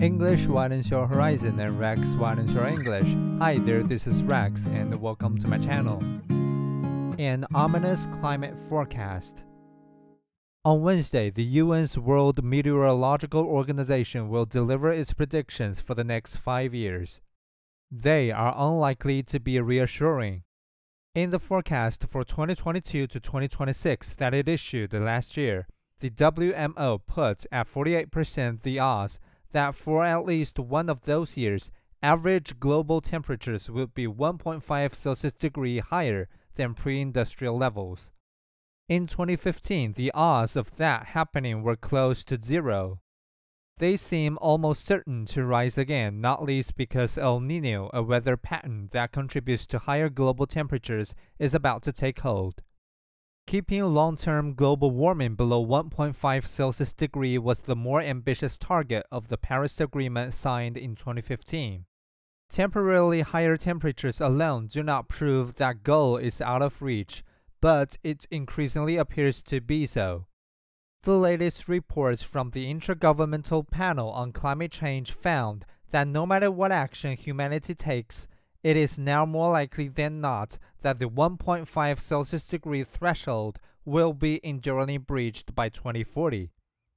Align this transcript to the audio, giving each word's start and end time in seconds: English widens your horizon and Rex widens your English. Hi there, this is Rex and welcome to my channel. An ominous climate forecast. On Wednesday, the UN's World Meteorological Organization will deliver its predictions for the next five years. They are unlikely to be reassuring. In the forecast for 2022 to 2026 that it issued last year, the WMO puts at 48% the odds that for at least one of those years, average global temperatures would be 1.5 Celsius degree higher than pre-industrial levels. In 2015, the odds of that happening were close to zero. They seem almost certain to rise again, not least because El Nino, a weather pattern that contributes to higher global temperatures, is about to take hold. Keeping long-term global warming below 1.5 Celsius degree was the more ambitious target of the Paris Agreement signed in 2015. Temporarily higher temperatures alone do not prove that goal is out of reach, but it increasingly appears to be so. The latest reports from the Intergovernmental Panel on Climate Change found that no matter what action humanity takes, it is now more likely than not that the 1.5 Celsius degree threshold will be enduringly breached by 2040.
English 0.00 0.48
widens 0.48 0.90
your 0.90 1.06
horizon 1.06 1.58
and 1.60 1.78
Rex 1.78 2.16
widens 2.16 2.52
your 2.52 2.66
English. 2.66 3.14
Hi 3.38 3.58
there, 3.58 3.84
this 3.84 4.08
is 4.08 4.24
Rex 4.24 4.66
and 4.66 5.00
welcome 5.00 5.38
to 5.38 5.46
my 5.46 5.56
channel. 5.56 6.02
An 7.20 7.44
ominous 7.54 8.06
climate 8.18 8.56
forecast. 8.68 9.44
On 10.64 10.82
Wednesday, 10.82 11.30
the 11.30 11.60
UN's 11.60 11.96
World 11.96 12.42
Meteorological 12.42 13.44
Organization 13.44 14.28
will 14.28 14.46
deliver 14.46 14.92
its 14.92 15.14
predictions 15.14 15.80
for 15.80 15.94
the 15.94 16.02
next 16.02 16.36
five 16.36 16.74
years. 16.74 17.20
They 17.88 18.32
are 18.32 18.54
unlikely 18.58 19.22
to 19.22 19.38
be 19.38 19.60
reassuring. 19.60 20.42
In 21.14 21.30
the 21.30 21.38
forecast 21.38 22.08
for 22.10 22.24
2022 22.24 23.06
to 23.06 23.20
2026 23.20 24.14
that 24.14 24.34
it 24.34 24.48
issued 24.48 24.92
last 24.92 25.36
year, 25.36 25.68
the 26.00 26.10
WMO 26.10 26.98
puts 27.06 27.46
at 27.52 27.68
48% 27.72 28.62
the 28.62 28.80
odds 28.80 29.20
that 29.54 29.74
for 29.74 30.04
at 30.04 30.26
least 30.26 30.58
one 30.58 30.90
of 30.90 31.02
those 31.02 31.36
years, 31.36 31.70
average 32.02 32.58
global 32.58 33.00
temperatures 33.00 33.70
would 33.70 33.94
be 33.94 34.06
1.5 34.06 34.94
Celsius 34.94 35.32
degree 35.32 35.78
higher 35.78 36.28
than 36.56 36.74
pre-industrial 36.74 37.56
levels. 37.56 38.10
In 38.88 39.06
2015, 39.06 39.92
the 39.92 40.10
odds 40.12 40.56
of 40.56 40.76
that 40.76 41.06
happening 41.06 41.62
were 41.62 41.76
close 41.76 42.24
to 42.24 42.38
zero. 42.38 43.00
They 43.78 43.96
seem 43.96 44.38
almost 44.40 44.84
certain 44.84 45.24
to 45.26 45.44
rise 45.44 45.78
again, 45.78 46.20
not 46.20 46.42
least 46.42 46.74
because 46.76 47.16
El 47.16 47.38
Nino, 47.38 47.90
a 47.94 48.02
weather 48.02 48.36
pattern 48.36 48.88
that 48.90 49.12
contributes 49.12 49.66
to 49.68 49.78
higher 49.78 50.08
global 50.08 50.46
temperatures, 50.46 51.14
is 51.38 51.54
about 51.54 51.82
to 51.84 51.92
take 51.92 52.20
hold. 52.20 52.60
Keeping 53.46 53.84
long-term 53.84 54.54
global 54.54 54.90
warming 54.90 55.34
below 55.34 55.64
1.5 55.64 56.46
Celsius 56.46 56.92
degree 56.94 57.36
was 57.36 57.62
the 57.62 57.76
more 57.76 58.00
ambitious 58.00 58.56
target 58.56 59.04
of 59.12 59.28
the 59.28 59.36
Paris 59.36 59.80
Agreement 59.80 60.32
signed 60.32 60.76
in 60.76 60.96
2015. 60.96 61.84
Temporarily 62.48 63.20
higher 63.20 63.56
temperatures 63.56 64.20
alone 64.20 64.66
do 64.66 64.82
not 64.82 65.08
prove 65.08 65.54
that 65.54 65.82
goal 65.82 66.16
is 66.16 66.40
out 66.40 66.62
of 66.62 66.80
reach, 66.80 67.22
but 67.60 67.98
it 68.02 68.26
increasingly 68.30 68.96
appears 68.96 69.42
to 69.42 69.60
be 69.60 69.84
so. 69.84 70.26
The 71.02 71.18
latest 71.18 71.68
reports 71.68 72.22
from 72.22 72.50
the 72.50 72.72
Intergovernmental 72.72 73.70
Panel 73.70 74.10
on 74.10 74.32
Climate 74.32 74.72
Change 74.72 75.12
found 75.12 75.66
that 75.90 76.08
no 76.08 76.24
matter 76.24 76.50
what 76.50 76.72
action 76.72 77.14
humanity 77.16 77.74
takes, 77.74 78.26
it 78.64 78.78
is 78.78 78.98
now 78.98 79.26
more 79.26 79.52
likely 79.52 79.88
than 79.88 80.22
not 80.22 80.58
that 80.80 80.98
the 80.98 81.08
1.5 81.08 82.00
Celsius 82.00 82.48
degree 82.48 82.82
threshold 82.82 83.60
will 83.84 84.14
be 84.14 84.40
enduringly 84.42 84.96
breached 84.96 85.54
by 85.54 85.68
2040. 85.68 86.50